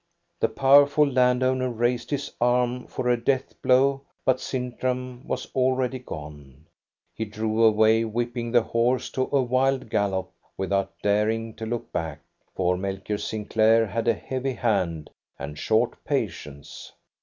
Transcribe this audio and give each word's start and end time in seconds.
The 0.39 0.49
powerful 0.49 1.05
land 1.07 1.43
owner 1.43 1.69
raised 1.69 2.09
his 2.09 2.31
arm 2.41 2.87
for 2.87 3.07
a 3.07 3.23
death 3.23 3.53
blow, 3.61 4.01
but 4.25 4.39
Sintram 4.41 5.21
was 5.27 5.45
already 5.53 5.99
gone. 5.99 6.65
He 7.13 7.23
drove 7.23 7.59
away, 7.75 8.01
whippit^ 8.01 8.51
the 8.51 8.63
horse 8.63 9.11
to 9.11 9.29
a 9.31 9.43
wild 9.43 9.91
gallop 9.91 10.31
without 10.57 10.91
daring 11.03 11.53
to 11.53 11.67
look 11.67 11.91
back, 11.91 12.21
for 12.55 12.77
Melchior 12.77 13.19
Sinclair 13.19 13.85
had 13.85 14.07
a 14.07 14.15
heavy 14.15 14.53
hand 14.53 15.11
and 15.37 15.55
short 15.55 16.03
patience. 16.03 16.91